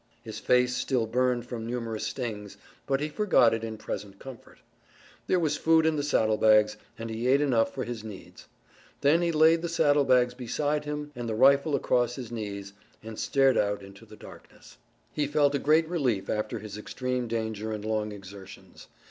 [0.23, 2.57] His face still burned from numerous stings,
[2.87, 4.57] but he forgot it in present comfort.
[5.27, 8.47] There was food in the saddlebags, and he ate enough for his needs.
[9.01, 13.59] Then he laid the saddlebags beside him and the rifle across his knees and stared
[13.59, 14.77] out into the darkness.
[15.13, 18.87] He felt a great relief after his extreme danger and long exertions.